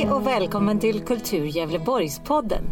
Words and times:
Hej 0.00 0.10
och 0.10 0.26
välkommen 0.26 0.78
till 0.78 1.00
Kultur 1.00 1.44
Gävleborgs-podden. 1.44 2.64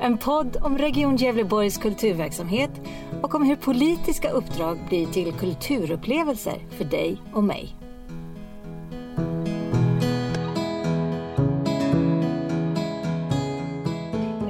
En 0.00 0.18
podd 0.18 0.56
om 0.62 0.78
Region 0.78 1.16
Gävleborgs 1.16 1.78
kulturverksamhet 1.78 2.70
och 3.22 3.34
om 3.34 3.42
hur 3.42 3.56
politiska 3.56 4.30
uppdrag 4.30 4.78
blir 4.88 5.06
till 5.06 5.32
kulturupplevelser 5.32 6.58
för 6.70 6.84
dig 6.84 7.22
och 7.32 7.44
mig. 7.44 7.76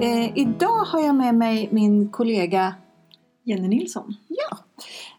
Eh, 0.00 0.38
idag 0.38 0.84
har 0.84 1.00
jag 1.00 1.14
med 1.14 1.34
mig 1.34 1.68
min 1.72 2.08
kollega 2.10 2.74
Jenny 3.44 3.68
Nilsson. 3.68 4.14
Ja. 4.28 4.58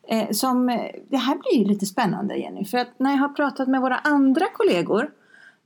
Eh, 0.09 0.31
som, 0.31 0.69
eh, 0.69 0.81
det 1.09 1.17
här 1.17 1.37
blir 1.37 1.59
ju 1.59 1.65
lite 1.65 1.85
spännande 1.85 2.37
Jenny. 2.37 2.65
För 2.65 2.77
att 2.77 2.99
när 2.99 3.11
jag 3.11 3.19
har 3.19 3.29
pratat 3.29 3.67
med 3.67 3.81
våra 3.81 3.97
andra 3.97 4.45
kollegor 4.53 5.09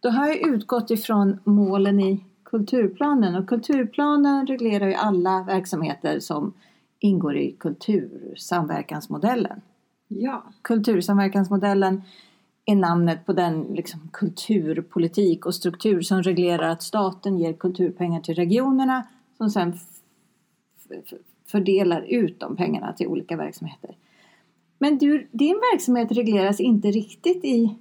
då 0.01 0.09
har 0.09 0.27
jag 0.27 0.37
utgått 0.37 0.91
ifrån 0.91 1.39
målen 1.43 1.99
i 1.99 2.25
kulturplanen. 2.43 3.35
Och 3.35 3.49
kulturplanen 3.49 4.47
reglerar 4.47 4.87
ju 4.87 4.93
alla 4.93 5.43
verksamheter 5.43 6.19
som 6.19 6.53
ingår 6.99 7.37
i 7.37 7.51
kultursamverkansmodellen. 7.51 9.61
Ja. 10.07 10.43
Kultursamverkansmodellen 10.61 12.01
är 12.65 12.75
namnet 12.75 13.25
på 13.25 13.33
den 13.33 13.61
liksom, 13.61 14.09
kulturpolitik 14.13 15.45
och 15.45 15.55
struktur 15.55 16.01
som 16.01 16.23
reglerar 16.23 16.69
att 16.69 16.83
staten 16.83 17.37
ger 17.37 17.53
kulturpengar 17.53 18.21
till 18.21 18.35
regionerna 18.35 19.07
som 19.37 19.49
sedan 19.49 19.79
fördelar 21.47 22.01
ut 22.01 22.39
de 22.39 22.55
pengarna 22.55 22.93
till 22.93 23.07
olika 23.07 23.37
verksamheter. 23.37 23.97
Men 24.79 24.97
du, 24.97 25.27
din 25.31 25.59
verksamhet 25.71 26.11
regleras 26.11 26.59
inte 26.59 26.91
riktigt 26.91 27.45
i 27.45 27.77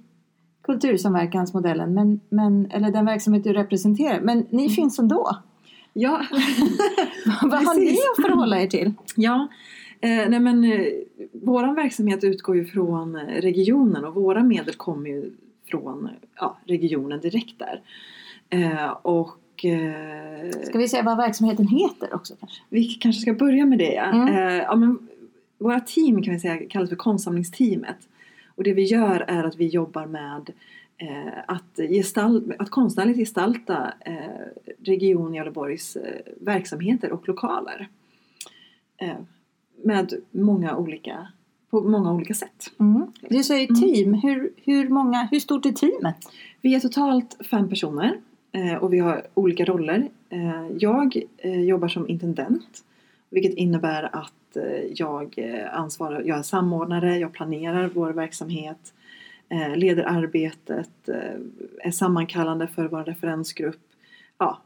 kultursamverkansmodellen, 0.61 1.93
men, 1.93 2.19
men, 2.29 2.71
eller 2.71 2.91
den 2.91 3.05
verksamhet 3.05 3.43
du 3.43 3.53
representerar. 3.53 4.21
Men 4.21 4.45
ni 4.49 4.63
mm. 4.63 4.69
finns 4.69 4.99
ändå. 4.99 5.37
Ja, 5.93 6.21
Vad 7.41 7.63
har 7.63 7.79
ni 7.79 7.91
att 7.91 8.25
förhålla 8.25 8.61
er 8.61 8.67
till? 8.67 8.93
Ja, 9.15 9.47
eh, 10.01 10.29
nej 10.29 10.39
men 10.39 10.63
eh, 10.63 10.85
våran 11.31 11.75
verksamhet 11.75 12.23
utgår 12.23 12.55
ju 12.55 12.65
från 12.65 13.15
regionen 13.17 14.05
och 14.05 14.13
våra 14.13 14.43
medel 14.43 14.75
kommer 14.75 15.09
ju 15.09 15.31
från 15.65 16.09
ja, 16.35 16.57
regionen 16.65 17.19
direkt 17.19 17.59
där. 17.59 17.81
Eh, 18.49 18.89
och 18.91 19.65
eh, 19.65 20.49
Ska 20.63 20.77
vi 20.77 20.89
säga 20.89 21.03
vad 21.03 21.17
verksamheten 21.17 21.67
heter 21.67 22.13
också 22.13 22.35
kanske? 22.39 22.61
Vi 22.69 22.83
kanske 22.85 23.21
ska 23.21 23.33
börja 23.33 23.65
med 23.65 23.77
det 23.77 23.93
ja. 23.93 24.03
Mm. 24.03 24.27
Eh, 24.27 24.53
ja 24.53 24.75
men, 24.75 25.07
våra 25.57 25.79
team 25.79 26.23
kan 26.23 26.33
vi 26.33 26.39
säga 26.39 26.57
kallas 26.69 26.89
för 26.89 26.95
konstsamlingsteamet. 26.95 27.97
Och 28.61 28.65
det 28.65 28.73
vi 28.73 28.83
gör 28.83 29.25
är 29.27 29.43
att 29.43 29.55
vi 29.55 29.67
jobbar 29.67 30.05
med 30.05 30.51
eh, 30.97 31.33
att, 31.47 31.77
gestalt, 31.77 32.43
att 32.59 32.69
konstnärligt 32.69 33.17
gestalta 33.17 33.93
eh, 33.99 34.15
Region 34.83 35.33
Gävleborgs 35.33 35.95
eh, 35.95 36.21
verksamheter 36.41 37.11
och 37.11 37.27
lokaler. 37.27 37.87
Med 39.83 40.13
många 40.31 40.75
olika, 40.75 41.27
på 41.69 41.81
många 41.81 42.13
olika 42.13 42.33
sätt. 42.33 42.71
Mm. 42.79 43.11
Du 43.29 43.43
säger 43.43 43.69
mm. 43.69 43.81
team, 43.81 44.13
hur, 44.13 44.53
hur, 44.55 44.89
många, 44.89 45.27
hur 45.31 45.39
stort 45.39 45.65
är 45.65 45.71
teamet? 45.71 46.15
Vi 46.61 46.75
är 46.75 46.79
totalt 46.79 47.37
fem 47.49 47.69
personer 47.69 48.21
och 48.81 48.93
vi 48.93 48.99
har 48.99 49.27
olika 49.33 49.65
roller. 49.65 50.09
Jag 50.77 51.21
jobbar 51.43 51.87
som 51.87 52.09
intendent 52.09 52.83
vilket 53.31 53.53
innebär 53.53 54.15
att 54.15 54.33
Eh, 54.55 54.93
jag 54.95 55.33
eh, 55.37 55.79
ansvarar, 55.79 56.21
jag 56.25 56.39
är 56.39 56.43
samordnare, 56.43 57.17
jag 57.17 57.33
planerar 57.33 57.89
vår 57.93 58.09
verksamhet, 58.09 58.93
eh, 59.49 59.75
leder 59.75 60.03
arbetet, 60.03 61.09
är 61.83 61.91
sammankallande 61.91 62.67
för 62.67 62.87
vår 62.87 63.03
referensgrupp. 63.03 63.79
Ja, 64.37 64.61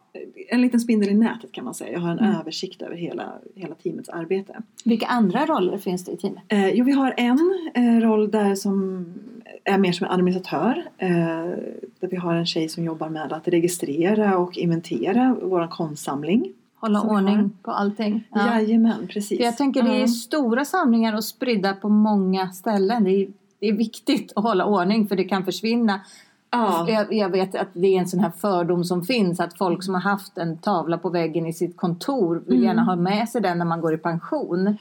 en 0.47 0.61
liten 0.61 0.79
spindel 0.79 1.09
i 1.09 1.13
nätet 1.13 1.51
kan 1.51 1.65
man 1.65 1.73
säga. 1.73 1.91
Jag 1.91 1.99
har 1.99 2.11
en 2.11 2.19
mm. 2.19 2.35
översikt 2.35 2.81
över 2.81 2.95
hela, 2.95 3.33
hela 3.55 3.75
teamets 3.75 4.09
arbete. 4.09 4.61
Vilka 4.85 5.05
andra 5.05 5.45
roller 5.45 5.77
finns 5.77 6.05
det 6.05 6.11
i 6.11 6.17
teamet? 6.17 6.43
Eh, 6.47 6.69
jo, 6.69 6.85
vi 6.85 6.91
har 6.91 7.13
en 7.17 7.69
eh, 7.73 8.01
roll 8.01 8.31
där 8.31 8.55
som 8.55 9.05
är 9.63 9.77
mer 9.77 9.91
som 9.91 10.07
en 10.07 10.13
administratör. 10.13 10.83
Eh, 10.97 11.09
där 11.99 12.07
vi 12.07 12.15
har 12.15 12.35
en 12.35 12.45
tjej 12.45 12.69
som 12.69 12.83
jobbar 12.83 13.09
med 13.09 13.33
att 13.33 13.47
registrera 13.47 14.37
och 14.37 14.57
inventera 14.57 15.37
vår 15.41 15.67
konstsamling. 15.67 16.53
Hålla 16.85 17.01
ordning 17.01 17.37
har... 17.37 17.49
på 17.61 17.71
allting. 17.71 18.27
Ja. 18.31 18.47
Jajamän, 18.47 19.07
precis. 19.07 19.37
För 19.37 19.45
jag 19.45 19.57
tänker 19.57 19.83
det 19.83 20.01
är 20.01 20.07
stora 20.07 20.65
samlingar 20.65 21.15
och 21.15 21.23
spridda 21.23 21.73
på 21.73 21.89
många 21.89 22.49
ställen. 22.49 23.03
Det 23.03 23.11
är, 23.11 23.27
det 23.59 23.67
är 23.67 23.73
viktigt 23.73 24.33
att 24.35 24.43
hålla 24.43 24.65
ordning 24.65 25.07
för 25.07 25.15
det 25.15 25.23
kan 25.23 25.45
försvinna. 25.45 26.01
Ja. 26.51 26.89
Jag, 26.89 27.13
jag, 27.13 27.29
vet 27.29 27.55
att 27.55 27.67
det 27.73 27.87
är 27.87 27.99
en 27.99 28.07
sån 28.07 28.19
här 28.19 28.31
fördom 28.37 28.83
som 28.83 29.03
finns 29.03 29.39
att 29.39 29.57
folk 29.57 29.83
som 29.83 29.93
har 29.93 30.01
haft 30.01 30.37
en 30.37 30.57
tavla 30.57 30.97
på 30.97 31.09
väggen 31.09 31.45
i 31.45 31.53
sitt 31.53 31.77
kontor 31.77 32.43
vill 32.45 32.57
mm. 32.57 32.67
gärna 32.67 32.83
ha 32.83 32.95
med 32.95 33.29
sig 33.29 33.41
den 33.41 33.57
när 33.57 33.65
man 33.65 33.81
går 33.81 33.93
i 33.93 33.97
pension. 33.97 34.77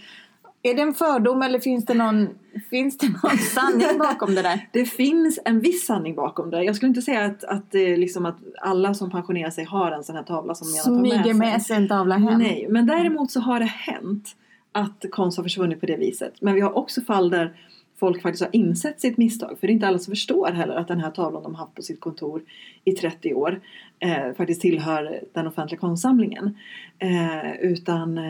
Är 0.67 0.75
det 0.75 0.83
en 0.83 0.95
fördom 0.95 1.43
eller 1.43 1.59
finns 1.59 1.85
det 1.85 1.95
någon, 1.95 2.29
finns 2.71 2.99
det 2.99 3.09
någon 3.09 3.39
sanning 3.55 3.99
bakom 3.99 4.35
det 4.35 4.43
där? 4.43 4.69
Det 4.73 4.85
finns 4.85 5.39
en 5.45 5.61
viss 5.61 5.87
sanning 5.87 6.15
bakom 6.15 6.51
det. 6.51 6.65
Jag 6.65 6.77
skulle 6.77 6.89
inte 6.89 7.03
säga 7.03 7.25
att, 7.25 7.45
att, 7.45 7.75
liksom 7.75 8.27
att 8.27 8.37
alla 8.61 8.95
som 8.95 9.11
pensionerar 9.11 9.51
sig 9.51 9.65
har 9.65 9.93
en 9.93 10.05
sån 10.05 10.17
här 10.17 10.23
tavla 10.23 10.55
som 10.55 10.67
Smyger 10.67 11.17
med 11.17 11.25
sig. 11.25 11.35
Med 11.35 11.63
sig 11.63 11.77
en 11.77 11.89
tavla 11.89 12.17
hem. 12.17 12.39
Nej, 12.39 12.67
men 12.71 12.87
däremot 12.87 13.31
så 13.31 13.41
har 13.41 13.61
det 13.61 13.65
hänt 13.65 14.37
att 14.73 15.05
konst 15.11 15.37
har 15.37 15.45
försvunnit 15.45 15.81
på 15.81 15.87
det 15.87 15.97
viset. 15.97 16.35
Men 16.41 16.55
vi 16.55 16.61
har 16.61 16.79
också 16.79 17.01
fall 17.01 17.31
där 17.31 17.57
folk 17.97 18.23
faktiskt 18.23 18.45
har 18.45 18.57
insett 18.57 19.01
sitt 19.01 19.17
misstag. 19.17 19.57
För 19.61 19.67
det 19.67 19.71
är 19.71 19.75
inte 19.75 19.87
alla 19.87 19.99
som 19.99 20.13
förstår 20.13 20.47
heller 20.47 20.75
att 20.75 20.89
den 20.89 21.01
här 21.01 21.11
tavlan 21.11 21.43
de 21.43 21.55
haft 21.55 21.75
på 21.75 21.83
sitt 21.83 22.01
kontor 22.01 22.43
i 22.85 22.93
30 22.93 23.35
år 23.35 23.61
eh, 23.99 24.33
faktiskt 24.37 24.61
tillhör 24.61 25.21
den 25.33 25.47
offentliga 25.47 25.81
konstsamlingen. 25.81 26.57
Eh, 26.99 27.61
utan 27.61 28.19
eh, 28.19 28.25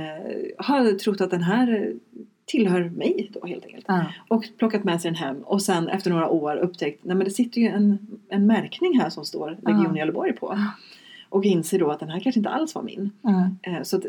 har 0.59 0.99
trott 0.99 1.21
att 1.21 1.31
den 1.31 1.43
här 1.43 1.93
tillhör 2.47 2.89
mig 2.89 3.31
då 3.33 3.47
helt 3.47 3.65
enkelt. 3.65 3.89
Mm. 3.89 4.05
Och 4.29 4.45
plockat 4.59 4.85
med 4.85 5.01
sig 5.01 5.11
den 5.11 5.19
hem 5.19 5.37
och 5.43 5.63
sen 5.63 5.89
efter 5.89 6.11
några 6.11 6.29
år 6.29 6.57
upptäckt 6.57 7.05
nej 7.05 7.17
men 7.17 7.25
det 7.25 7.31
sitter 7.31 7.61
ju 7.61 7.67
en, 7.67 7.99
en 8.29 8.47
märkning 8.47 9.01
här 9.01 9.11
som 9.11 9.25
står 9.25 9.51
Region 9.51 9.85
mm. 9.85 9.97
Gävleborg 9.97 10.33
på. 10.33 10.59
Och 11.29 11.45
inser 11.45 11.79
då 11.79 11.91
att 11.91 12.01
den 12.01 12.11
här 12.11 12.21
kanske 12.21 12.39
inte 12.39 12.51
alls 12.51 12.75
var 12.75 12.83
min. 12.83 13.11
Mm. 13.25 13.85
Så 13.85 13.97
att, 13.97 14.05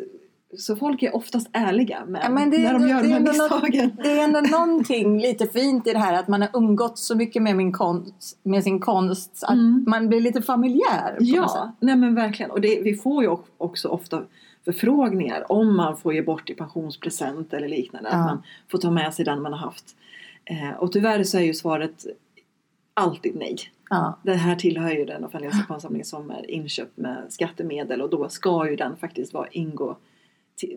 så 0.57 0.75
folk 0.75 1.03
är 1.03 1.15
oftast 1.15 1.49
ärliga 1.53 2.05
med 2.05 2.21
ja, 2.23 2.29
när 2.29 2.51
de 2.73 2.87
gör 2.87 3.03
de 3.03 3.09
här 3.09 3.19
misstagen. 3.19 3.85
Något, 3.85 4.03
det 4.03 4.11
är 4.11 4.23
ändå 4.23 4.41
någonting 4.41 5.21
lite 5.21 5.47
fint 5.47 5.87
i 5.87 5.93
det 5.93 5.99
här 5.99 6.13
att 6.13 6.27
man 6.27 6.41
har 6.41 6.49
umgått 6.53 6.97
så 6.97 7.15
mycket 7.15 7.41
med, 7.41 7.55
min 7.55 7.71
konst, 7.71 8.39
med 8.43 8.63
sin 8.63 8.79
konst 8.79 9.43
att 9.43 9.53
mm. 9.53 9.83
man 9.87 10.09
blir 10.09 10.21
lite 10.21 10.41
familjär. 10.41 11.17
ja, 11.19 11.75
nej 11.79 11.95
men 11.95 12.15
verkligen. 12.15 12.51
Och 12.51 12.61
det, 12.61 12.81
vi 12.83 12.95
får 12.95 13.23
ju 13.23 13.37
också 13.57 13.87
ofta 13.87 14.23
förfrågningar 14.65 15.51
om 15.51 15.75
man 15.75 15.97
får 15.97 16.13
ge 16.13 16.21
bort 16.21 16.49
i 16.49 16.53
pensionspresent 16.53 17.53
eller 17.53 17.67
liknande. 17.67 18.09
Ja. 18.11 18.17
Att 18.17 18.25
man 18.25 18.43
får 18.71 18.77
ta 18.77 18.91
med 18.91 19.13
sig 19.13 19.25
den 19.25 19.41
man 19.41 19.53
har 19.53 19.59
haft. 19.59 19.95
Eh, 20.45 20.77
och 20.77 20.91
tyvärr 20.91 21.23
så 21.23 21.37
är 21.37 21.41
ju 21.41 21.53
svaret 21.53 22.05
alltid 22.93 23.35
nej. 23.35 23.57
Ja. 23.89 24.17
Det 24.23 24.33
här 24.33 24.55
tillhör 24.55 24.91
ju 24.91 25.05
den 25.05 25.23
offentliga 25.23 25.65
konstsamlingen 25.67 26.05
som 26.05 26.31
är 26.31 26.51
inköpt 26.51 26.97
med 26.97 27.25
skattemedel 27.29 28.01
och 28.01 28.09
då 28.09 28.29
ska 28.29 28.69
ju 28.69 28.75
den 28.75 28.97
faktiskt 28.97 29.33
vara 29.33 29.47
ingå 29.47 29.97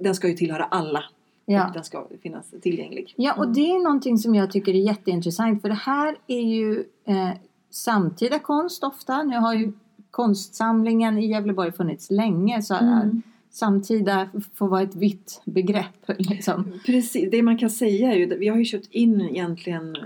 den 0.00 0.15
ska 0.15 0.28
ju 0.28 0.34
tillhöra 0.34 0.65
alla. 0.65 1.05
Ja. 1.47 1.66
Och 1.66 1.72
den 1.72 1.84
ska 1.84 2.06
finnas 2.22 2.55
tillgänglig. 2.62 3.15
Ja 3.16 3.33
och 3.33 3.44
mm. 3.44 3.55
det 3.55 3.61
är 3.61 3.84
någonting 3.84 4.19
som 4.19 4.34
jag 4.34 4.50
tycker 4.50 4.75
är 4.75 4.78
jätteintressant 4.78 5.62
för 5.62 5.69
det 5.69 5.75
här 5.75 6.16
är 6.27 6.41
ju 6.41 6.84
eh, 7.05 7.31
samtida 7.71 8.39
konst 8.39 8.84
ofta. 8.84 9.22
Nu 9.22 9.37
har 9.37 9.55
ju 9.55 9.72
konstsamlingen 10.11 11.19
i 11.19 11.27
Gävleborg 11.27 11.72
funnits 11.72 12.11
länge 12.11 12.62
så 12.62 12.75
mm. 12.75 13.22
samtida 13.50 14.28
får 14.55 14.69
vara 14.69 14.83
ett 14.83 14.94
vitt 14.94 15.41
begrepp. 15.44 16.09
Liksom. 16.19 16.72
Precis, 16.87 17.31
det 17.31 17.43
man 17.43 17.59
kan 17.59 17.71
säga 17.71 18.12
är 18.12 18.16
ju 18.16 18.39
vi 18.39 18.49
har 18.49 18.56
ju 18.56 18.65
köpt 18.65 18.89
in 18.91 19.21
egentligen 19.21 19.97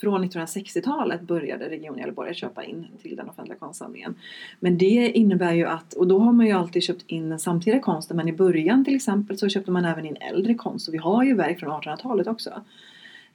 från 0.00 0.24
1960-talet 0.24 1.20
började 1.20 1.68
Region 1.68 1.98
Gävleborg 1.98 2.34
köpa 2.34 2.64
in 2.64 2.86
till 3.02 3.16
den 3.16 3.28
offentliga 3.28 3.58
konstsamlingen. 3.58 4.14
Men 4.60 4.78
det 4.78 5.10
innebär 5.10 5.52
ju 5.52 5.64
att, 5.64 5.92
och 5.92 6.06
då 6.06 6.18
har 6.18 6.32
man 6.32 6.46
ju 6.46 6.52
alltid 6.52 6.82
köpt 6.82 7.04
in 7.06 7.28
den 7.28 7.38
samtida 7.38 7.78
konsten 7.78 8.16
men 8.16 8.28
i 8.28 8.32
början 8.32 8.84
till 8.84 8.96
exempel 8.96 9.38
så 9.38 9.48
köpte 9.48 9.70
man 9.70 9.84
även 9.84 10.06
in 10.06 10.16
äldre 10.16 10.54
konst 10.54 10.88
och 10.88 10.94
vi 10.94 10.98
har 10.98 11.24
ju 11.24 11.34
verk 11.34 11.60
från 11.60 11.70
1800-talet 11.70 12.26
också. 12.26 12.50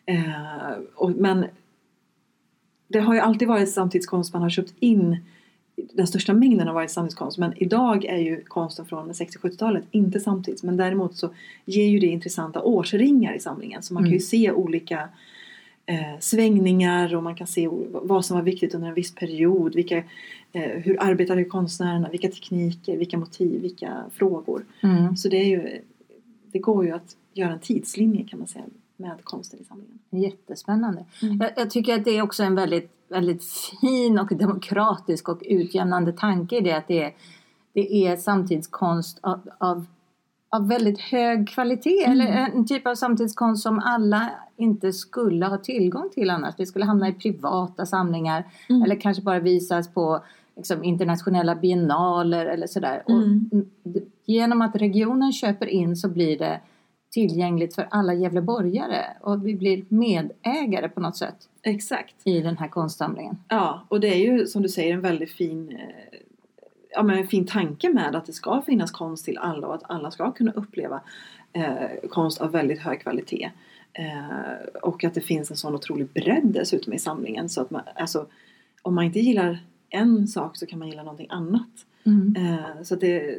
Eh, 0.05 0.71
och, 0.95 1.11
men 1.11 1.45
det 2.87 2.99
har 2.99 3.13
ju 3.13 3.19
alltid 3.19 3.47
varit 3.47 3.71
samtidskonst 3.71 4.33
man 4.33 4.41
har 4.41 4.49
köpt 4.49 4.73
in 4.79 5.17
den 5.93 6.07
största 6.07 6.33
mängden 6.33 6.67
har 6.67 6.73
varit 6.73 6.91
samtidskonst 6.91 7.37
men 7.37 7.53
idag 7.63 8.05
är 8.05 8.17
ju 8.17 8.43
konsten 8.43 8.85
från 8.85 9.11
60-70-talet 9.11 9.83
inte 9.91 10.19
samtids 10.19 10.63
men 10.63 10.77
däremot 10.77 11.15
så 11.15 11.29
ger 11.65 11.87
ju 11.87 11.99
det 11.99 12.07
intressanta 12.07 12.61
årsringar 12.61 13.33
i 13.33 13.39
samlingen 13.39 13.83
så 13.83 13.93
man 13.93 14.03
kan 14.03 14.11
ju 14.11 14.15
mm. 14.15 14.21
se 14.21 14.51
olika 14.51 15.09
eh, 15.85 16.19
svängningar 16.19 17.15
och 17.15 17.23
man 17.23 17.35
kan 17.35 17.47
se 17.47 17.69
vad 17.91 18.25
som 18.25 18.37
var 18.37 18.43
viktigt 18.43 18.75
under 18.75 18.87
en 18.87 18.93
viss 18.93 19.15
period. 19.15 19.75
Vilka, 19.75 19.97
eh, 20.51 20.61
hur 20.61 21.03
arbetade 21.03 21.45
konstnärerna? 21.45 22.09
Vilka 22.09 22.29
tekniker? 22.29 22.97
Vilka 22.97 23.17
motiv? 23.17 23.61
Vilka 23.61 24.05
frågor? 24.11 24.65
Mm. 24.81 25.17
Så 25.17 25.29
det, 25.29 25.37
är 25.37 25.47
ju, 25.47 25.81
det 26.51 26.59
går 26.59 26.85
ju 26.85 26.91
att 26.91 27.15
göra 27.33 27.53
en 27.53 27.59
tidslinje 27.59 28.23
kan 28.23 28.39
man 28.39 28.47
säga 28.47 28.65
med 28.97 29.23
konsten 29.23 29.59
i 29.59 29.63
samlingen. 29.63 29.99
Jättespännande. 30.09 31.05
Mm. 31.21 31.37
Jag, 31.37 31.51
jag, 31.55 31.69
tycker 31.69 31.95
att 31.95 32.05
det 32.05 32.17
är 32.17 32.21
också 32.21 32.43
en 32.43 32.55
väldigt 32.55 32.91
väldigt 33.07 33.43
fin 33.81 34.19
och 34.19 34.35
demokratisk 34.35 35.29
och 35.29 35.41
utjämnande 35.45 36.13
tanke 36.13 36.57
i 36.57 36.61
det 36.61 36.71
att 36.71 36.87
det 36.87 37.03
är, 37.03 37.13
det 37.73 38.07
är 38.07 38.17
samtidskonst 38.17 39.19
av, 39.21 39.49
av, 39.57 39.85
av 40.55 40.67
väldigt 40.67 40.99
hög 40.99 41.49
kvalitet 41.49 42.05
mm. 42.05 42.11
eller 42.11 42.31
en 42.31 42.67
typ 42.67 42.87
av 42.87 42.95
samtidskonst 42.95 43.63
som 43.63 43.79
alla 43.79 44.29
inte 44.57 44.93
skulle 44.93 45.45
ha 45.45 45.57
tillgång 45.57 46.09
till 46.13 46.29
annars. 46.29 46.55
Det 46.57 46.65
skulle 46.65 46.85
hamna 46.85 47.09
i 47.09 47.13
privata 47.13 47.85
samlingar 47.85 48.43
mm. 48.69 48.83
eller 48.83 48.95
kanske 48.95 49.23
bara 49.23 49.39
visas 49.39 49.93
på 49.93 50.23
liksom, 50.55 50.83
internationella 50.83 51.55
biennaler 51.55 52.45
eller 52.45 52.67
sådär. 52.67 53.03
Mm. 53.07 53.49
Och 53.51 54.01
genom 54.25 54.61
att 54.61 54.75
regionen 54.75 55.33
köper 55.33 55.65
in 55.65 55.95
så 55.95 56.09
blir 56.09 56.37
det 56.37 56.59
tillgängligt 57.11 57.75
för 57.75 57.87
alla 57.91 58.13
Gävleborgare 58.13 59.05
och 59.21 59.47
vi 59.47 59.55
blir 59.55 59.85
medägare 59.89 60.89
på 60.89 60.99
något 60.99 61.17
sätt. 61.17 61.35
Exakt. 61.63 62.15
I 62.23 62.41
den 62.41 62.57
här 62.57 62.67
konstsamlingen. 62.67 63.37
Ja, 63.47 63.85
och 63.87 63.99
det 63.99 64.07
är 64.07 64.31
ju 64.31 64.45
som 64.45 64.61
du 64.61 64.69
säger 64.69 64.93
en 64.93 65.01
väldigt 65.01 65.31
fin 65.31 65.71
eh, 65.71 66.19
ja, 66.95 67.03
men 67.03 67.17
en 67.17 67.27
fin 67.27 67.45
tanke 67.45 67.89
med 67.89 68.15
att 68.15 68.25
det 68.25 68.33
ska 68.33 68.61
finnas 68.61 68.91
konst 68.91 69.25
till 69.25 69.37
alla 69.37 69.67
och 69.67 69.75
att 69.75 69.83
alla 69.91 70.11
ska 70.11 70.31
kunna 70.31 70.51
uppleva 70.51 71.01
eh, 71.53 72.09
konst 72.09 72.41
av 72.41 72.51
väldigt 72.51 72.79
hög 72.79 73.01
kvalitet. 73.01 73.51
Eh, 73.93 74.81
och 74.81 75.03
att 75.03 75.13
det 75.13 75.21
finns 75.21 75.51
en 75.51 75.57
sån 75.57 75.75
otrolig 75.75 76.07
bredd 76.07 76.51
dessutom 76.53 76.93
i 76.93 76.99
samlingen 76.99 77.49
så 77.49 77.61
att 77.61 77.71
man, 77.71 77.81
alltså, 77.95 78.25
om 78.81 78.95
man 78.95 79.03
inte 79.05 79.19
gillar 79.19 79.59
en 79.89 80.27
sak 80.27 80.57
så 80.57 80.65
kan 80.65 80.79
man 80.79 80.87
gilla 80.87 81.03
någonting 81.03 81.27
annat. 81.29 81.85
Mm. 82.03 82.35
Eh, 82.37 82.83
så 82.83 82.95
det, 82.95 83.37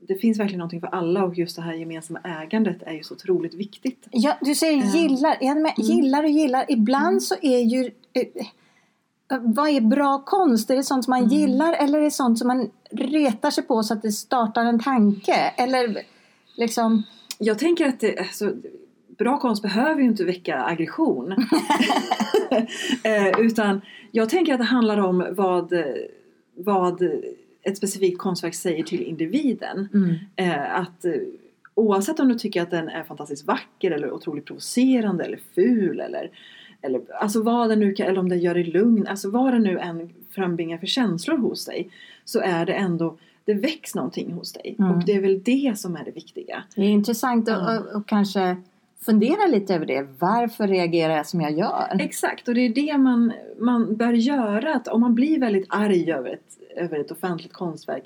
det 0.00 0.14
finns 0.14 0.38
verkligen 0.38 0.58
någonting 0.58 0.80
för 0.80 0.88
alla 0.88 1.24
och 1.24 1.38
just 1.38 1.56
det 1.56 1.62
här 1.62 1.74
gemensamma 1.74 2.20
ägandet 2.24 2.82
är 2.82 2.92
ju 2.92 3.02
så 3.02 3.14
otroligt 3.14 3.54
viktigt. 3.54 4.08
Ja, 4.10 4.38
du 4.40 4.54
säger 4.54 4.82
uh, 4.82 4.96
gillar. 4.96 5.36
Jag 5.40 5.56
med, 5.56 5.74
mm. 5.78 5.90
Gillar 5.90 6.24
och 6.24 6.30
gillar. 6.30 6.64
Ibland 6.68 7.08
mm. 7.08 7.20
så 7.20 7.34
är 7.42 7.58
ju... 7.58 7.90
Eh, 9.32 9.38
vad 9.42 9.68
är 9.68 9.80
bra 9.80 10.22
konst? 10.26 10.70
Är 10.70 10.76
det 10.76 10.82
sånt 10.82 11.04
som 11.04 11.10
man 11.10 11.18
mm. 11.18 11.30
gillar 11.30 11.72
eller 11.72 11.98
är 11.98 12.02
det 12.02 12.10
sånt 12.10 12.38
som 12.38 12.48
man 12.48 12.70
retar 12.90 13.50
sig 13.50 13.64
på 13.64 13.82
så 13.82 13.94
att 13.94 14.02
det 14.02 14.12
startar 14.12 14.64
en 14.64 14.80
tanke? 14.80 15.34
Eller 15.56 16.02
liksom... 16.56 17.02
Jag 17.38 17.58
tänker 17.58 17.88
att 17.88 18.00
det, 18.00 18.18
alltså, 18.18 18.52
bra 19.18 19.38
konst 19.38 19.62
behöver 19.62 20.00
ju 20.00 20.06
inte 20.06 20.24
väcka 20.24 20.62
aggression. 20.64 21.32
eh, 23.02 23.40
utan 23.40 23.80
jag 24.12 24.28
tänker 24.28 24.52
att 24.52 24.58
det 24.58 24.64
handlar 24.64 24.98
om 24.98 25.26
vad, 25.30 25.72
vad 26.54 27.02
ett 27.66 27.76
specifikt 27.76 28.18
konstverk 28.18 28.54
säger 28.54 28.82
till 28.82 29.02
individen. 29.02 29.88
Mm. 29.94 30.14
Eh, 30.36 30.80
att 30.80 31.04
eh, 31.04 31.12
oavsett 31.74 32.20
om 32.20 32.28
du 32.28 32.34
tycker 32.34 32.62
att 32.62 32.70
den 32.70 32.88
är 32.88 33.04
fantastiskt 33.04 33.46
vacker 33.46 33.90
eller 33.90 34.12
otroligt 34.12 34.44
provocerande 34.44 35.24
eller 35.24 35.40
ful 35.54 36.00
eller, 36.00 36.30
eller 36.82 37.00
alltså 37.20 37.42
vad 37.42 37.68
den 37.68 37.80
nu 37.80 37.92
kan, 37.92 38.06
eller 38.06 38.20
om 38.20 38.28
den 38.28 38.38
gör 38.38 38.54
dig 38.54 38.64
lugn, 38.64 39.06
alltså 39.06 39.30
vad 39.30 39.52
den 39.52 39.62
nu 39.62 39.78
än 39.78 40.10
frambringar 40.30 40.78
för 40.78 40.86
känslor 40.86 41.36
hos 41.36 41.64
dig 41.64 41.90
så 42.24 42.40
är 42.40 42.66
det 42.66 42.72
ändå 42.72 43.16
det 43.44 43.54
väcks 43.54 43.94
någonting 43.94 44.32
hos 44.32 44.52
dig 44.52 44.76
mm. 44.78 44.90
och 44.90 45.04
det 45.04 45.12
är 45.12 45.20
väl 45.20 45.42
det 45.42 45.78
som 45.78 45.96
är 45.96 46.04
det 46.04 46.10
viktiga. 46.10 46.62
Det 46.74 46.82
är 46.82 46.88
intressant 46.88 47.48
mm. 47.48 47.60
och, 47.60 47.96
och 47.96 48.08
kanske 48.08 48.56
fundera 49.00 49.46
lite 49.46 49.74
över 49.74 49.86
det. 49.86 50.08
Varför 50.18 50.68
reagerar 50.68 51.16
jag 51.16 51.26
som 51.26 51.40
jag 51.40 51.58
gör? 51.58 51.96
Exakt, 52.00 52.48
och 52.48 52.54
det 52.54 52.60
är 52.60 52.74
det 52.74 52.98
man, 52.98 53.32
man 53.58 53.96
bör 53.96 54.12
göra. 54.12 54.74
Att 54.74 54.88
om 54.88 55.00
man 55.00 55.14
blir 55.14 55.40
väldigt 55.40 55.66
arg 55.68 56.12
över 56.12 56.30
ett, 56.30 56.58
över 56.76 56.98
ett 56.98 57.10
offentligt 57.10 57.52
konstverk 57.52 58.04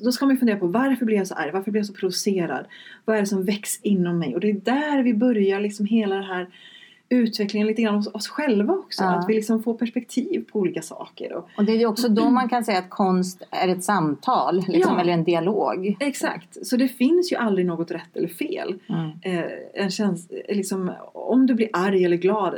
då 0.00 0.12
ska 0.12 0.26
man 0.26 0.36
fundera 0.36 0.58
på 0.58 0.66
varför 0.66 1.06
blir 1.06 1.16
jag 1.16 1.26
så 1.26 1.34
arg? 1.34 1.50
Varför 1.52 1.70
blir 1.70 1.80
jag 1.80 1.86
så 1.86 1.92
provocerad? 1.92 2.66
Vad 3.04 3.16
är 3.16 3.20
det 3.20 3.26
som 3.26 3.44
väcks 3.44 3.80
inom 3.82 4.18
mig? 4.18 4.34
Och 4.34 4.40
det 4.40 4.50
är 4.50 4.60
där 4.64 5.02
vi 5.02 5.14
börjar 5.14 5.60
liksom 5.60 5.86
hela 5.86 6.16
det 6.16 6.22
här 6.22 6.46
utvecklingen 7.08 7.68
lite 7.68 7.82
grann 7.82 7.94
hos 7.94 8.14
oss 8.14 8.28
själva 8.28 8.74
också. 8.74 9.04
Ja. 9.04 9.10
Att 9.10 9.28
vi 9.28 9.34
liksom 9.34 9.62
får 9.62 9.74
perspektiv 9.74 10.44
på 10.52 10.58
olika 10.58 10.82
saker. 10.82 11.32
Och, 11.32 11.48
och 11.56 11.64
det 11.64 11.72
är 11.72 11.76
ju 11.76 11.86
också 11.86 12.08
då 12.08 12.30
man 12.30 12.48
kan 12.48 12.64
säga 12.64 12.78
att 12.78 12.90
konst 12.90 13.42
är 13.50 13.68
ett 13.68 13.84
samtal 13.84 14.64
liksom, 14.68 14.94
ja. 14.94 15.00
eller 15.00 15.12
en 15.12 15.24
dialog. 15.24 15.96
Exakt, 16.00 16.66
så 16.66 16.76
det 16.76 16.88
finns 16.88 17.32
ju 17.32 17.36
aldrig 17.36 17.66
något 17.66 17.90
rätt 17.90 18.16
eller 18.16 18.28
fel. 18.28 18.74
Mm. 18.88 19.10
Eh, 19.22 19.52
en 19.74 19.90
käns 19.90 20.28
liksom, 20.48 20.92
om 21.12 21.46
du 21.46 21.54
blir 21.54 21.68
arg 21.72 22.04
eller 22.04 22.16
glad, 22.16 22.54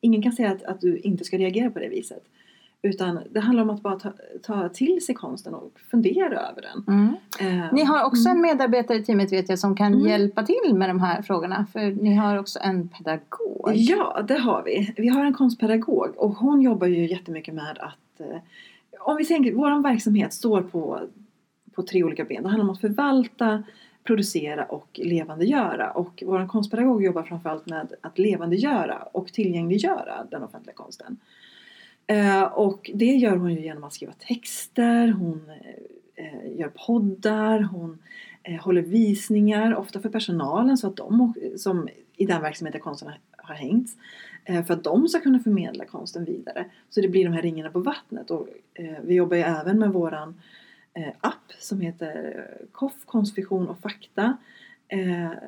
ingen 0.00 0.22
kan 0.22 0.32
säga 0.32 0.50
att, 0.50 0.62
att 0.62 0.80
du 0.80 0.98
inte 0.98 1.24
ska 1.24 1.38
reagera 1.38 1.70
på 1.70 1.78
det 1.78 1.88
viset. 1.88 2.22
Utan 2.82 3.20
det 3.30 3.40
handlar 3.40 3.62
om 3.62 3.70
att 3.70 3.82
bara 3.82 3.98
ta, 3.98 4.12
ta 4.42 4.68
till 4.68 5.04
sig 5.04 5.14
konsten 5.14 5.54
och 5.54 5.80
fundera 5.90 6.40
över 6.40 6.62
den. 6.62 6.84
Mm. 6.88 7.14
Eh, 7.40 7.72
ni 7.72 7.84
har 7.84 8.04
också 8.04 8.28
mm. 8.28 8.36
en 8.36 8.42
medarbetare 8.42 8.98
i 8.98 9.04
teamet 9.04 9.32
vet 9.32 9.48
jag 9.48 9.58
som 9.58 9.76
kan 9.76 9.94
mm. 9.94 10.06
hjälpa 10.06 10.42
till 10.42 10.74
med 10.74 10.90
de 10.90 11.00
här 11.00 11.22
frågorna. 11.22 11.66
För 11.72 11.80
ni 11.80 12.14
har 12.14 12.38
också 12.38 12.58
en 12.62 12.88
pedagog. 12.88 13.72
Ja, 13.74 14.24
det 14.28 14.38
har 14.38 14.62
vi. 14.62 14.94
Vi 14.96 15.08
har 15.08 15.24
en 15.24 15.34
konstpedagog 15.34 16.14
och 16.16 16.30
hon 16.30 16.62
jobbar 16.62 16.86
ju 16.86 17.06
jättemycket 17.06 17.54
med 17.54 17.78
att 17.78 18.20
eh, 18.20 18.36
om 19.00 19.16
vi 19.16 19.24
tänker, 19.24 19.52
vår 19.52 19.82
verksamhet 19.82 20.32
står 20.32 20.62
på, 20.62 21.00
på 21.74 21.82
tre 21.82 22.04
olika 22.04 22.24
ben. 22.24 22.42
Det 22.42 22.48
handlar 22.48 22.64
om 22.64 22.70
att 22.70 22.80
förvalta, 22.80 23.62
producera 24.04 24.64
och 24.64 25.00
levandegöra. 25.02 25.90
Och 25.90 26.22
vår 26.26 26.46
konstpedagog 26.46 27.04
jobbar 27.04 27.22
framförallt 27.22 27.66
med 27.66 27.92
att 28.00 28.18
levandegöra 28.18 28.98
och 29.12 29.32
tillgängliggöra 29.32 30.26
den 30.30 30.42
offentliga 30.42 30.74
konsten. 30.74 31.16
Eh, 32.06 32.42
och 32.42 32.90
det 32.94 33.04
gör 33.04 33.36
hon 33.36 33.54
ju 33.54 33.60
genom 33.60 33.84
att 33.84 33.92
skriva 33.92 34.12
texter, 34.12 35.08
hon 35.08 35.50
eh, 36.14 36.58
gör 36.58 36.68
poddar, 36.86 37.60
hon 37.60 37.98
eh, 38.42 38.60
håller 38.60 38.82
visningar, 38.82 39.74
ofta 39.74 40.00
för 40.00 40.08
personalen 40.08 40.76
så 40.76 40.86
att 40.86 40.96
de 40.96 41.34
som 41.56 41.88
i 42.16 42.26
den 42.26 42.42
verksamheten 42.42 42.80
konsten 42.80 43.10
har 43.36 43.54
hängt 43.54 43.90
eh, 44.44 44.64
för 44.64 44.74
att 44.74 44.84
de 44.84 45.08
ska 45.08 45.20
kunna 45.20 45.38
förmedla 45.38 45.84
konsten 45.84 46.24
vidare. 46.24 46.64
Så 46.90 47.00
det 47.00 47.08
blir 47.08 47.24
de 47.24 47.32
här 47.32 47.42
ringarna 47.42 47.70
på 47.70 47.80
vattnet 47.80 48.30
och 48.30 48.48
eh, 48.74 48.96
vi 49.04 49.14
jobbar 49.14 49.36
ju 49.36 49.42
även 49.42 49.78
med 49.78 49.92
våran 49.92 50.40
eh, 50.94 51.12
app 51.20 51.52
som 51.58 51.80
heter 51.80 52.46
KOFF, 52.72 53.04
konstfiktion 53.04 53.68
och 53.68 53.78
fakta 53.78 54.36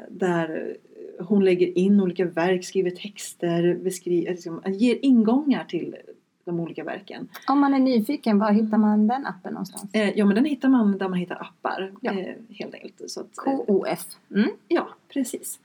där 0.09 0.77
hon 1.19 1.45
lägger 1.45 1.79
in 1.79 2.01
olika 2.01 2.25
verk, 2.25 2.65
skriver 2.65 2.91
texter, 2.91 3.75
beskriver, 3.75 4.31
liksom, 4.31 4.63
ger 4.67 4.99
ingångar 5.03 5.65
till 5.65 5.97
de 6.45 6.61
olika 6.61 6.85
verken. 6.85 7.29
Om 7.49 7.61
man 7.61 7.75
är 7.75 7.79
nyfiken, 7.79 8.39
var 8.39 8.53
hittar 8.53 8.79
man 8.79 9.07
den 9.07 9.27
appen 9.27 9.53
någonstans? 9.53 9.95
Eh, 9.95 10.19
ja 10.19 10.25
men 10.25 10.35
den 10.35 10.45
hittar 10.45 10.69
man 10.69 10.99
där 10.99 11.09
man 11.09 11.19
hittar 11.19 11.43
appar 11.43 11.93
ja. 12.01 12.13
eh, 12.13 12.35
helt 12.51 12.75
enkelt. 12.75 13.03
Så 13.07 13.21
att, 13.21 13.37
KOF? 13.37 14.07
Mm. 14.31 14.51
Ja, 14.69 14.89
precis. 15.09 15.61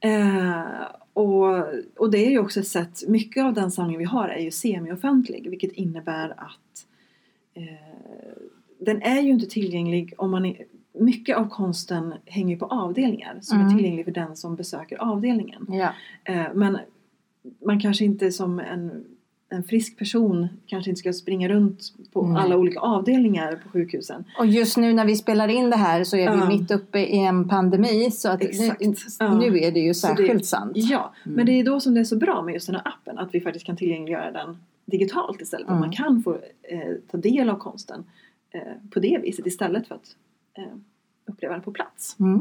Eh, 0.00 0.62
och, 1.12 1.64
och 1.96 2.10
det 2.10 2.26
är 2.26 2.30
ju 2.30 2.38
också 2.38 2.60
ett 2.60 2.68
sätt, 2.68 3.08
mycket 3.08 3.44
av 3.44 3.54
den 3.54 3.70
samling 3.70 3.98
vi 3.98 4.04
har 4.04 4.28
är 4.28 4.40
ju 4.40 4.50
semi-offentlig 4.50 5.50
vilket 5.50 5.72
innebär 5.72 6.30
att 6.30 6.86
eh, 7.54 7.62
den 8.78 9.02
är 9.02 9.20
ju 9.20 9.30
inte 9.30 9.46
tillgänglig 9.46 10.14
om 10.18 10.30
man 10.30 10.44
är, 10.44 10.64
mycket 10.92 11.36
av 11.36 11.48
konsten 11.48 12.14
hänger 12.26 12.56
på 12.56 12.66
avdelningar 12.66 13.38
som 13.42 13.60
mm. 13.60 13.68
är 13.68 13.76
tillgänglig 13.76 14.04
för 14.04 14.12
den 14.12 14.36
som 14.36 14.56
besöker 14.56 14.96
avdelningen. 14.96 15.66
Ja. 15.68 15.92
Eh, 16.24 16.46
men 16.54 16.78
man 17.66 17.80
kanske 17.80 18.04
inte 18.04 18.32
som 18.32 18.58
en 18.58 19.04
en 19.54 19.64
frisk 19.64 19.98
person 19.98 20.48
kanske 20.66 20.90
inte 20.90 20.98
ska 20.98 21.12
springa 21.12 21.48
runt 21.48 21.92
på 22.12 22.24
mm. 22.24 22.36
alla 22.36 22.56
olika 22.56 22.80
avdelningar 22.80 23.60
på 23.62 23.68
sjukhusen. 23.68 24.24
Och 24.38 24.46
just 24.46 24.76
nu 24.76 24.92
när 24.92 25.04
vi 25.04 25.16
spelar 25.16 25.48
in 25.48 25.70
det 25.70 25.76
här 25.76 26.04
så 26.04 26.16
är 26.16 26.30
vi 26.30 26.38
ja. 26.38 26.48
mitt 26.48 26.70
uppe 26.70 26.98
i 26.98 27.18
en 27.18 27.48
pandemi 27.48 28.10
så 28.10 28.28
att 28.28 28.40
nu, 28.40 28.74
ja. 29.18 29.34
nu, 29.34 29.58
är 29.58 29.72
det 29.72 29.80
ju 29.80 29.94
särskilt 29.94 30.38
det, 30.38 30.44
sant. 30.46 30.72
Ja, 30.74 31.14
mm. 31.24 31.36
men 31.36 31.46
det 31.46 31.52
är 31.52 31.64
då 31.64 31.80
som 31.80 31.94
det 31.94 32.00
är 32.00 32.04
så 32.04 32.16
bra 32.16 32.42
med 32.42 32.54
just 32.54 32.66
den 32.66 32.74
här 32.74 32.88
appen 32.88 33.18
att 33.18 33.34
vi 33.34 33.40
faktiskt 33.40 33.66
kan 33.66 33.76
tillgängliggöra 33.76 34.30
den 34.30 34.56
digitalt 34.84 35.40
istället. 35.40 35.68
Mm. 35.68 35.74
Att 35.74 35.86
man 35.86 35.92
kan 35.92 36.22
få 36.22 36.38
eh, 36.62 36.94
ta 37.10 37.18
del 37.18 37.50
av 37.50 37.58
konsten 37.58 38.04
eh, 38.50 38.60
på 38.90 39.00
det 39.00 39.18
viset 39.22 39.46
istället 39.46 39.88
för 39.88 39.94
att 39.94 40.16
eh, 40.54 40.74
uppleva 41.26 41.54
den 41.54 41.62
på 41.62 41.72
plats. 41.72 42.16
Mm. 42.20 42.40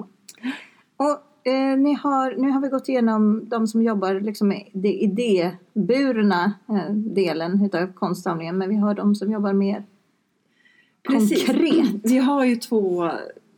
Och 0.98 1.33
eh, 1.44 1.78
ni 1.78 1.94
har, 1.94 2.36
nu 2.38 2.52
har 2.52 2.62
vi 2.62 2.68
gått 2.68 2.90
igenom 2.90 3.50
de 3.50 3.68
som 3.68 3.84
jobbar 3.84 4.20
liksom 4.20 4.48
med 4.48 4.70
det 4.74 4.94
idéburna 4.94 6.54
eh, 6.70 6.94
delen 6.94 7.70
av 7.74 7.94
konstsamlingen 7.94 8.58
men 8.58 8.70
vi 8.70 8.76
har 8.76 8.96
de 8.96 9.16
som 9.16 9.32
jobbar 9.32 9.54
mer 9.54 9.84
Precis. 11.08 11.46
konkret. 11.46 12.02
Vi 12.04 12.18
har 12.18 12.46
ju 12.46 12.56
två 12.56 13.06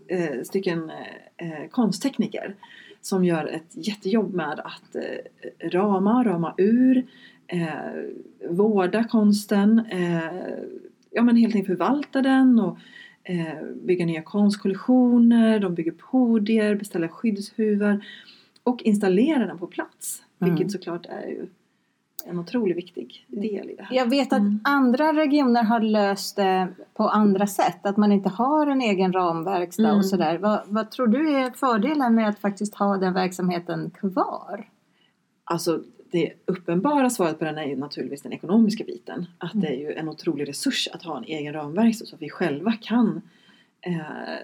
eh, 0.07 0.43
stycken 0.43 0.91
eh, 1.37 1.69
konsttekniker 1.71 2.55
som 3.01 3.25
gör 3.25 3.45
ett 3.45 3.87
jättejobb 3.87 4.33
med 4.33 4.59
att 4.59 4.95
eh, 4.95 5.69
rama, 5.69 6.23
rama 6.23 6.53
ur, 6.57 7.05
eh, 7.47 7.69
vårda 8.49 9.03
konsten, 9.03 9.81
ja 11.11 11.23
men 11.23 11.35
helt 11.35 11.55
enkelt 11.55 11.79
förvalta 11.79 12.21
den 12.21 12.59
och 12.59 12.77
bygga 13.81 14.05
nya 14.05 14.21
konstkollektioner, 14.21 15.59
de 15.59 15.75
bygger 15.75 15.91
podier, 15.91 16.75
beställer 16.75 17.07
skyddshuvar 17.07 18.05
och 18.63 18.83
installerar 18.83 19.47
den 19.47 19.57
på 19.57 19.67
plats. 19.67 20.23
Mm. 20.39 20.55
Vilket 20.55 20.71
såklart 20.71 21.05
är 21.05 21.27
ju 21.27 21.47
en 22.25 22.39
otroligt 22.39 22.77
viktig 22.77 23.25
del 23.27 23.69
i 23.69 23.75
det 23.75 23.83
här. 23.83 23.95
Jag 23.95 24.09
vet 24.09 24.33
att 24.33 24.39
mm. 24.39 24.59
andra 24.63 25.13
regioner 25.13 25.63
har 25.63 25.79
löst 25.79 26.35
det 26.35 26.67
på 26.93 27.09
andra 27.09 27.47
sätt. 27.47 27.85
Att 27.85 27.97
man 27.97 28.11
inte 28.11 28.29
har 28.29 28.67
en 28.67 28.81
egen 28.81 29.13
ramverkstad 29.13 29.87
mm. 29.87 29.97
och 29.97 30.05
sådär. 30.05 30.37
Vad, 30.37 30.61
vad, 30.65 30.91
tror 30.91 31.07
du 31.07 31.35
är 31.35 31.51
fördelen 31.51 32.15
med 32.15 32.29
att 32.29 32.39
faktiskt 32.39 32.75
ha 32.75 32.97
den 32.97 33.13
verksamheten 33.13 33.89
kvar? 33.89 34.69
Alltså 35.43 35.83
det 36.11 36.33
uppenbara 36.45 37.09
svaret 37.09 37.39
på 37.39 37.45
den 37.45 37.57
är 37.57 37.65
ju 37.65 37.75
naturligtvis 37.75 38.21
den 38.21 38.33
ekonomiska 38.33 38.83
biten. 38.83 39.25
Att 39.37 39.51
det 39.53 39.67
är 39.67 39.79
ju 39.79 39.93
en 39.93 40.09
otrolig 40.09 40.49
resurs 40.49 40.87
att 40.93 41.03
ha 41.03 41.17
en 41.17 41.23
egen 41.23 41.53
ramverkstad 41.53 42.05
så 42.05 42.15
att 42.15 42.21
vi 42.21 42.29
själva 42.29 42.73
kan 42.81 43.21
eh, 43.81 44.35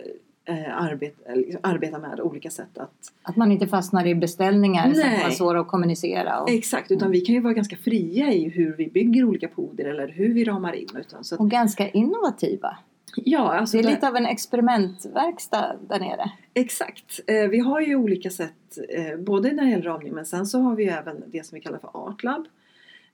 eh, 0.46 0.77
arbeta, 0.77 1.34
liksom 1.36 1.60
arbeta 1.63 2.00
med 2.00 2.20
olika 2.20 2.50
sätt 2.50 2.77
att... 2.77 3.13
Att 3.24 3.36
man 3.36 3.51
inte 3.51 3.68
fastnar 3.68 4.08
i 4.08 4.15
beställningar 4.15 4.84
som 4.84 5.01
Nej. 5.01 5.12
kan 5.12 5.20
vara 5.20 5.32
svåra 5.32 5.60
att 5.60 5.68
kommunicera. 5.68 6.41
Och, 6.41 6.50
Exakt, 6.50 6.91
utan 6.91 7.12
vi 7.12 7.22
kan 7.22 7.36
ju 7.36 7.41
vara 7.41 7.53
ganska 7.53 7.77
fria 7.77 8.34
i 8.34 8.50
hur 8.50 8.75
vi 8.77 8.88
bygger 8.88 9.24
olika 9.24 9.48
poder 9.48 9.86
eller 9.86 10.08
hur 10.08 10.34
vi 10.34 10.44
ramar 10.44 10.74
in. 10.74 10.89
Utan, 11.00 11.24
så 11.24 11.36
att, 11.36 11.41
och 11.41 11.50
ganska 11.50 11.89
innovativa. 11.89 12.77
Ja, 13.15 13.53
alltså 13.53 13.77
Det 13.77 13.82
är 13.82 13.84
där- 13.84 13.91
lite 13.91 14.08
av 14.08 14.15
en 14.15 14.25
experimentverkstad 14.25 15.75
där 15.89 16.00
nere. 16.00 16.32
Exakt. 16.53 17.20
Eh, 17.27 17.48
vi 17.48 17.60
har 17.60 17.82
ju 17.82 17.96
olika 17.96 18.30
sätt, 18.30 18.77
eh, 18.89 19.18
både 19.18 19.51
när 19.53 19.63
det 19.63 19.70
gäller 19.70 19.84
ramning 19.84 20.13
men 20.13 20.25
sen 20.25 20.46
så 20.46 20.60
har 20.60 20.75
vi 20.75 20.86
även 20.86 21.24
det 21.27 21.46
som 21.46 21.56
vi 21.56 21.62
kallar 21.62 21.80
för 21.80 22.10
Artlab. 22.10 22.46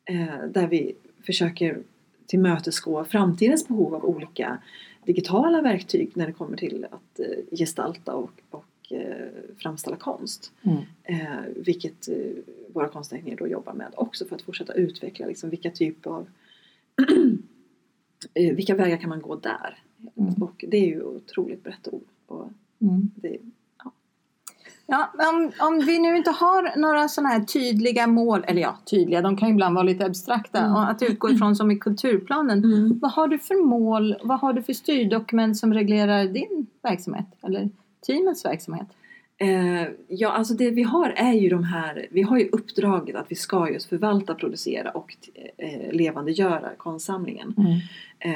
Eh, 0.06 0.46
där 0.50 0.68
vi 0.68 0.96
försöker 1.26 1.80
tillmötesgå 2.26 3.04
framtidens 3.04 3.68
behov 3.68 3.96
av 3.96 4.06
olika 4.06 4.58
digitala 5.06 5.62
verktyg 5.62 6.12
när 6.14 6.28
det 6.28 6.34
kommer 6.34 6.58
till 6.58 6.86
att 6.92 7.20
gestalta 7.60 8.14
och, 8.14 8.32
och 8.50 8.66
framställa 9.58 9.96
konst. 9.96 10.52
Mm. 10.64 10.82
Vilket 11.56 12.10
våra 12.74 12.88
konsttekniker 12.88 13.38
då 13.38 13.48
jobbar 13.48 13.74
med 13.74 13.88
också 13.96 14.26
för 14.26 14.36
att 14.36 14.42
fortsätta 14.42 14.74
utveckla 14.74 15.26
liksom, 15.28 15.50
vilka 15.50 15.72
typer 15.72 16.10
av 16.10 16.28
vilka 18.34 18.76
vägar 18.76 18.98
kan 18.98 19.10
man 19.10 19.22
gå 19.22 19.36
där? 19.36 19.78
Mm. 20.18 20.34
Och 20.34 20.66
det 20.68 20.78
är 20.78 20.86
ju 20.88 21.04
otroligt 21.04 21.64
brett 21.64 21.88
ord. 21.92 22.04
Och 22.28 22.50
Mm. 22.82 23.12
det, 23.16 23.38
Ja, 24.90 25.10
om, 25.32 25.52
om 25.60 25.80
vi 25.86 26.00
nu 26.00 26.18
inte 26.18 26.32
har 26.32 26.80
några 26.80 27.08
sådana 27.08 27.30
här 27.30 27.40
tydliga 27.44 28.08
mål, 28.08 28.44
eller 28.48 28.62
ja, 28.62 28.78
tydliga, 28.86 29.22
de 29.22 29.38
kan 29.38 29.48
ju 29.48 29.54
ibland 29.54 29.76
vara 29.76 29.84
lite 29.84 30.06
abstrakta, 30.06 30.60
Mm. 30.60 30.74
och 30.74 30.90
att 30.90 31.02
utgå 31.04 31.30
ifrån 31.30 31.56
som 31.56 31.72
i 31.72 31.80
kulturplanen. 31.80 32.64
Vad 33.02 33.12
har 33.12 33.28
du 33.28 33.40
för 33.40 33.66
mål, 33.66 34.16
vad 34.24 34.40
har 34.40 34.54
du 34.54 34.64
för 34.64 34.74
styrdokument 34.74 35.58
som 35.58 35.74
reglerar 35.74 36.26
din 36.26 36.68
verksamhet 36.84 37.26
eller 37.42 37.70
teamets 38.08 38.46
verksamhet? 38.46 38.88
Eh, 39.38 39.88
ja, 40.08 40.32
alltså 40.32 40.54
det 40.54 40.72
vi 40.72 40.84
har 40.84 41.10
är 41.10 41.34
ju 41.34 41.50
de 41.50 41.64
här, 41.64 42.08
vi 42.12 42.22
har 42.22 42.38
ju 42.38 42.50
uppdraget 42.50 43.16
att 43.16 43.32
vi 43.32 43.36
ska 43.36 43.70
just 43.72 43.90
förvalta, 43.90 44.36
producera 44.36 44.92
och 44.92 45.16
eh, 45.58 45.92
levandegöra 45.94 46.70
konstsamlingen. 46.78 47.56
Eh, 48.20 48.32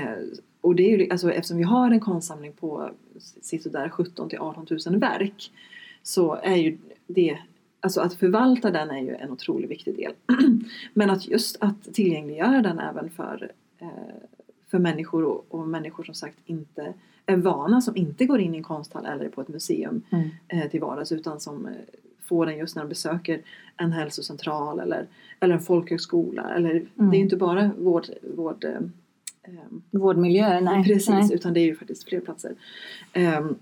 och 0.62 0.76
det 0.76 0.94
är 0.94 0.98
ju, 0.98 1.10
alltså, 1.12 1.32
eftersom 1.32 1.58
vi 1.58 1.64
har 1.64 1.92
en 1.92 2.00
konstsamling 2.00 2.54
på 2.54 2.90
där 3.64 3.90
17 3.90 4.30
till 4.30 4.40
18 4.40 4.68
000 4.88 5.00
verk 5.00 5.52
så 6.04 6.36
är 6.36 6.56
ju 6.56 6.78
det, 7.08 7.38
alltså 7.80 8.02
att 8.02 8.14
förvalta 8.14 8.72
den 8.72 8.90
är 8.92 9.00
ju 9.02 9.16
en 9.16 9.32
otroligt 9.32 9.72
viktig 9.72 9.96
del. 9.98 10.14
Men 10.94 11.10
att 11.10 11.28
just 11.28 11.58
att 11.60 11.94
tillgängliggöra 11.94 12.62
den 12.62 12.80
även 12.80 13.10
för, 13.10 13.52
eh, 13.80 13.88
för 14.68 14.80
människor 14.80 15.24
och, 15.24 15.46
och 15.50 15.68
människor 15.68 16.04
som 16.04 16.16
sagt 16.16 16.38
inte 16.46 16.94
är 17.26 17.38
vana, 17.38 17.82
som 17.82 17.96
inte 17.96 18.26
går 18.26 18.40
in 18.40 18.54
i 18.54 18.58
en 18.58 18.64
konsthall 18.64 19.06
eller 19.06 19.30
på 19.30 19.42
ett 19.42 19.48
museum 19.48 20.02
Mm. 20.10 20.30
eh, 20.48 20.70
till 20.70 20.82
vardags 20.82 21.12
utan 21.12 21.40
som 21.40 21.66
eh, 21.66 21.72
får 22.26 22.46
den 22.46 22.58
just 22.58 22.76
när 22.76 22.84
de 22.84 22.90
besöker 22.90 23.42
en 23.78 23.92
hälsocentral 23.92 24.80
eller, 24.80 25.08
eller 25.40 25.56
en 25.56 25.62
folkhögskola. 25.62 26.50
Eller, 26.56 26.86
Det 26.96 27.18
är 27.18 27.22
inte 27.22 27.38
bara 27.38 27.72
vård, 27.78 28.06
vård 28.36 28.66
eh, 29.44 29.54
ehm, 29.54 29.82
Vårdmiljö? 29.92 30.60
Nej. 30.60 30.84
Precis, 30.84 31.10
Nej. 31.10 31.34
utan 31.34 31.54
det 31.54 31.60
är 31.60 31.66
ju 31.66 31.76
faktiskt 31.76 32.10
fler 32.10 32.20
platser. 32.20 32.56
Ehm, 33.14 33.56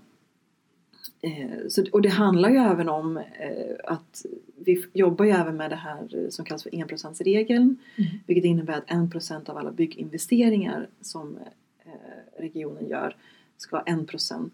eh, 1.20 1.68
så, 1.68 1.84
och 1.92 2.02
det 2.02 2.08
handlar 2.08 2.50
ju 2.50 2.56
även 2.56 2.88
om 2.88 3.16
eh, 3.16 3.76
att 3.84 4.26
vi 4.64 4.84
jobbar 4.92 5.24
ju 5.24 5.30
även 5.30 5.56
med 5.56 5.70
det 5.70 5.76
här 5.76 6.26
som 6.30 6.44
kallas 6.44 6.62
för 6.62 6.70
1%-regeln. 6.70 7.76
Mm. 7.96 8.10
Vilket 8.26 8.44
innebär 8.44 8.78
att 8.78 8.86
1% 8.88 9.50
av 9.50 9.56
alla 9.56 9.72
bygginvesteringar 9.72 10.88
som 11.00 11.38
eh, 11.84 11.92
regionen 12.40 12.88
gör 12.88 13.16
ska 13.56 13.80
1% 13.80 14.50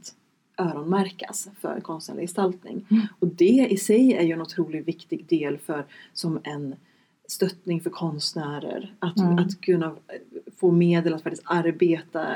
öronmärkas 0.58 1.48
för 1.60 1.80
konstnärlig 1.80 2.22
gestaltning. 2.22 2.86
Mm. 2.90 3.02
Och 3.18 3.26
det 3.26 3.66
i 3.70 3.76
sig 3.76 4.14
är 4.14 4.22
ju 4.22 4.32
en 4.32 4.40
otroligt 4.40 4.88
viktig 4.88 5.26
del 5.28 5.58
för 5.58 5.84
som 6.12 6.40
en 6.44 6.74
stöttning 7.28 7.80
för 7.80 7.90
konstnärer. 7.90 8.94
Att, 8.98 9.18
Mm. 9.18 9.38
att 9.38 9.60
kunna 9.60 9.96
få 10.56 10.70
medel 10.70 11.14
att 11.14 11.22
faktiskt 11.22 11.42
arbeta 11.46 12.26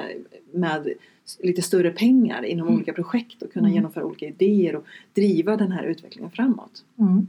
med 0.53 0.89
lite 1.39 1.63
större 1.63 1.91
pengar 1.91 2.43
inom 2.43 2.67
Mm. 2.67 2.77
olika 2.77 2.93
projekt 2.93 3.43
och 3.43 3.53
kunna 3.53 3.67
Mm. 3.69 3.75
genomföra 3.77 4.05
olika 4.05 4.27
idéer 4.27 4.77
och 4.77 4.85
driva 5.15 5.57
den 5.57 5.73
här 5.73 5.83
utvecklingen 5.83 6.31
framåt. 6.31 6.85
Mm. 6.99 7.27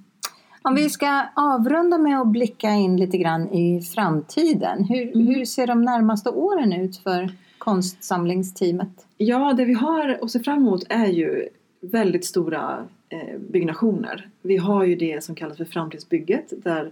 Om 0.64 0.76
vi 0.76 0.90
ska 0.90 1.26
avrunda 1.36 1.98
med 1.98 2.22
att 2.22 2.28
blicka 2.28 2.70
in 2.70 2.98
lite 2.98 3.18
grann 3.18 3.50
i 3.54 3.82
framtiden. 3.82 4.84
Hur, 4.84 5.16
Mm. 5.16 5.28
hur 5.28 5.46
ser 5.46 5.68
de 5.68 5.82
närmaste 5.82 6.30
åren 6.30 6.74
ut 6.74 6.98
för 6.98 7.32
konstsamlingsteamet? 7.58 9.06
Ja, 9.18 9.54
det 9.54 9.66
vi 9.66 9.74
har 9.74 10.20
att 10.22 10.32
se 10.32 10.40
fram 10.40 10.58
emot 10.58 10.84
är 10.90 11.08
ju 11.08 11.48
väldigt 11.82 12.26
stora 12.26 12.88
eh, 13.10 13.40
byggnationer. 13.50 14.30
Vi 14.42 14.58
har 14.58 14.84
ju 14.84 14.96
det 14.96 15.24
som 15.24 15.36
kallas 15.36 15.58
för 15.58 15.66
framtidsbygget 15.66 16.54
där 16.64 16.92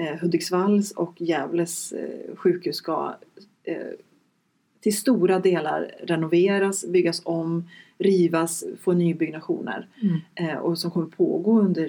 eh, 0.00 0.18
Hudiksvalls 0.20 0.92
och 0.92 1.20
Gävles 1.20 1.92
eh, 1.92 2.36
sjukhus 2.36 2.76
ska 2.76 3.14
eh, 3.64 3.76
till 4.80 4.96
stora 4.96 5.38
delar 5.38 5.90
renoveras, 6.02 6.86
byggas 6.86 7.22
om, 7.24 7.64
rivas, 7.98 8.64
få 8.80 8.92
nybyggnationer 8.92 9.88
eh, 10.34 10.56
och 10.56 10.78
som 10.78 10.90
kommer 10.90 11.06
pågå 11.06 11.60
under 11.60 11.84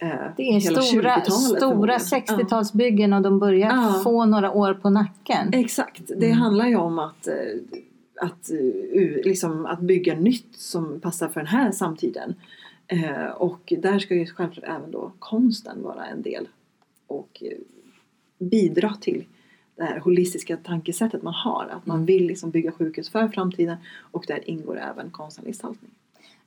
eh, 0.00 0.08
Det 0.36 0.42
är 0.42 0.60
stora, 0.60 0.80
20-talet 1.16 1.32
stora 1.32 1.58
förmodligen. 1.60 1.98
60-talsbyggen 2.00 3.16
och 3.16 3.22
de 3.22 3.38
börjar 3.38 3.70
Ja. 3.70 4.00
få 4.04 4.24
några 4.24 4.52
år 4.52 4.74
på 4.74 4.90
nacken. 4.90 5.50
Exakt, 5.52 6.02
det 6.06 6.26
Mm. 6.26 6.38
handlar 6.38 6.66
ju 6.66 6.76
om 6.76 6.98
att, 6.98 7.26
eh, 7.26 7.34
att, 8.20 8.50
liksom, 9.24 9.66
att 9.66 9.80
bygga 9.80 10.14
nytt 10.14 10.56
som 10.56 11.00
passar 11.00 11.28
för 11.28 11.40
den 11.40 11.46
här 11.46 11.72
samtiden. 11.72 12.34
Och 13.36 13.72
där 13.78 13.98
ska 13.98 14.14
ju 14.14 14.26
självklart 14.26 14.64
även 14.68 14.90
då 14.90 15.12
konsten 15.18 15.82
vara 15.82 16.04
en 16.06 16.22
del 16.22 16.48
och 17.18 17.42
eh, 17.42 17.58
bidra 18.38 18.94
till 19.00 19.24
det 19.76 19.84
här 19.84 20.00
holistiska 20.00 20.56
tankesättet 20.56 21.22
man 21.22 21.34
har. 21.34 21.68
Att 21.70 21.86
man 21.86 21.96
Mm. 21.96 22.06
vill 22.06 22.26
liksom 22.26 22.50
bygga 22.50 22.72
sjukhus 22.72 23.10
för 23.10 23.28
framtiden 23.28 23.76
och 24.12 24.24
där 24.28 24.50
ingår 24.50 24.78
även 24.78 25.10
konstnärlig 25.10 25.50
gestaltning. 25.50 25.90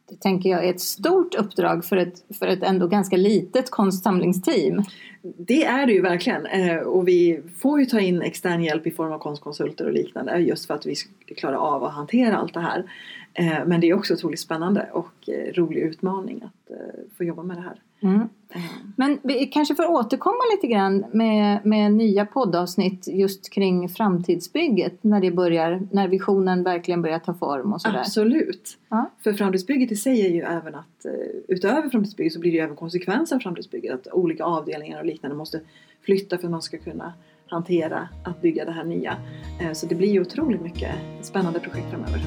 Det 0.09 0.15
tänker 0.19 0.49
jag 0.49 0.65
är 0.65 0.69
ett 0.69 0.81
stort 0.81 1.35
uppdrag 1.35 1.85
för 1.85 1.97
ett, 1.97 2.23
för 2.39 2.47
ett 2.47 2.63
ändå 2.63 2.87
ganska 2.87 3.17
litet 3.17 3.69
konstsamlingsteam. 3.69 4.83
Det 5.21 5.63
är 5.65 5.85
det 5.87 5.93
ju 5.93 6.01
verkligen 6.01 6.45
eh, 6.45 6.77
och 6.77 7.07
vi 7.07 7.41
får 7.57 7.79
ju 7.79 7.85
ta 7.85 7.99
in 7.99 8.21
extern 8.21 8.63
hjälp 8.63 8.87
i 8.87 8.91
form 8.91 9.11
av 9.11 9.19
konstkonsulter 9.19 9.85
och 9.85 9.93
liknande 9.93 10.37
just 10.37 10.65
för 10.65 10.73
att 10.73 10.85
vi 10.85 10.95
ska 10.95 11.09
klara 11.37 11.59
av 11.59 11.83
att 11.83 11.93
hantera 11.93 12.37
allt 12.37 12.53
det 12.53 12.59
här. 12.59 12.91
Eh, 13.33 13.65
Men 13.65 13.81
det 13.81 13.89
är 13.89 13.93
också 13.93 14.13
otroligt 14.13 14.39
spännande 14.39 14.89
och 14.93 15.29
rolig 15.53 15.81
utmaning 15.81 16.41
att 16.43 16.77
få 17.17 17.23
jobba 17.23 17.43
med 17.43 17.57
det 17.57 17.61
här. 17.61 17.81
Mm. 18.01 18.21
Eh, 18.49 18.61
Men 18.95 19.19
vi 19.23 19.45
kanske 19.45 19.75
får 19.75 19.91
återkomma 19.91 20.37
lite 20.55 20.67
grann 20.73 21.05
med, 21.13 21.65
med 21.65 21.91
nya 21.93 22.25
poddavsnitt 22.25 23.07
just 23.07 23.49
kring 23.53 23.89
framtidsbygget 23.89 25.03
när 25.03 25.21
det 25.21 25.31
börjar, 25.31 25.87
när 25.91 26.07
visionen 26.07 26.63
verkligen 26.63 27.01
börjar 27.01 27.19
ta 27.19 27.33
form 27.33 27.73
och 27.73 27.81
sådär. 27.81 27.99
Absolut! 27.99 28.77
Ja. 28.89 29.09
För 29.23 29.33
framtidsbygget 29.33 29.91
i 29.91 29.95
sig 29.95 30.25
är 30.25 30.29
ju 30.29 30.41
även 30.41 30.75
att 30.75 31.05
eh, 31.05 31.11
utöver 31.47 31.89
framtidsbygget 31.89 32.33
så 32.33 32.39
blir 32.39 32.51
det 32.51 32.57
ju 32.57 32.63
även 32.63 32.75
konsekvenser 32.75 33.35
av 33.35 33.39
framtidsbygget. 33.39 33.93
Att 33.93 34.13
olika 34.13 34.43
avdelningar 34.43 34.99
och 34.99 35.05
liknande 35.05 35.37
måste 35.37 35.59
flytta 36.05 36.37
för 36.37 36.45
att 36.47 36.51
man 36.51 36.61
ska 36.61 36.77
kunna 36.77 37.13
hantera 37.47 38.09
att 38.23 38.41
bygga 38.41 38.65
det 38.65 38.71
här 38.71 38.83
nya. 38.83 39.17
Eh, 39.61 39.71
Så 39.71 39.85
det 39.85 39.95
blir 39.95 40.11
ju 40.11 40.21
otroligt 40.21 40.61
mycket 40.61 40.91
spännande 41.21 41.59
projekt 41.59 41.89
framöver. 41.89 42.21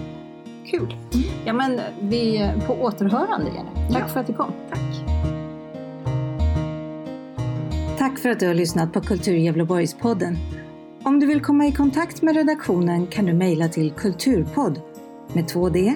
Kul! 0.67 0.95
Ja 1.47 1.53
men 1.53 1.81
vi 2.03 2.51
på 2.67 2.73
återhörande 2.75 3.47
Jenny. 3.47 3.93
Tack 3.93 4.03
Ja. 4.03 4.09
för 4.09 4.21
att 4.21 4.27
du 4.27 4.33
kom. 4.33 4.53
Tack! 4.71 5.08
Tack 8.19 8.23
för 8.23 8.31
att 8.31 8.41
du 8.41 8.47
har 8.47 8.55
lyssnat 8.55 8.93
på 8.93 9.01
Kultur 9.01 9.37
Gävleborgspodden. 9.37 10.39
Om 11.03 11.21
du 11.21 11.27
vill 11.27 11.41
komma 11.41 11.67
i 11.67 11.73
kontakt 11.73 12.23
med 12.23 12.37
redaktionen 12.37 13.07
kan 13.07 13.27
du 13.27 13.33
mejla 13.33 13.69
till 13.69 13.91
kulturpodd 13.91 14.81
med 15.33 15.45
2D 15.45 15.95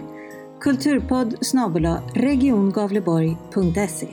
kulturpodd 0.61 1.37
snabel-a 1.41 2.03
regiongavleborg.se 2.15 4.09